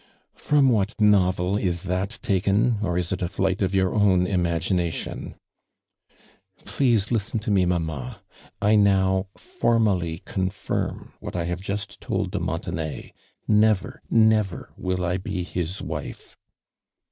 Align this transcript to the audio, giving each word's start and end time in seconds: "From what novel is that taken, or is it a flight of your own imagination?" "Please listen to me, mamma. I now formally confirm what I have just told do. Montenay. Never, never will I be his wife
"From 0.49 0.69
what 0.69 0.99
novel 0.99 1.57
is 1.57 1.83
that 1.83 2.17
taken, 2.23 2.79
or 2.81 2.97
is 2.97 3.11
it 3.11 3.21
a 3.21 3.27
flight 3.27 3.61
of 3.61 3.75
your 3.75 3.93
own 3.93 4.25
imagination?" 4.25 5.35
"Please 6.65 7.11
listen 7.11 7.39
to 7.41 7.51
me, 7.51 7.67
mamma. 7.67 8.19
I 8.59 8.75
now 8.77 9.27
formally 9.37 10.23
confirm 10.25 11.13
what 11.19 11.35
I 11.35 11.43
have 11.43 11.59
just 11.59 12.01
told 12.01 12.31
do. 12.31 12.39
Montenay. 12.39 13.13
Never, 13.47 14.01
never 14.09 14.73
will 14.75 15.05
I 15.05 15.17
be 15.17 15.43
his 15.43 15.83
wife 15.83 16.35